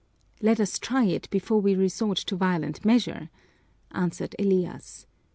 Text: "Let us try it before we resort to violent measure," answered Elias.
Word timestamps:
"Let 0.41 0.59
us 0.59 0.79
try 0.79 1.03
it 1.05 1.29
before 1.29 1.61
we 1.61 1.75
resort 1.75 2.17
to 2.17 2.35
violent 2.35 2.83
measure," 2.83 3.29
answered 3.91 4.35
Elias. 4.39 5.05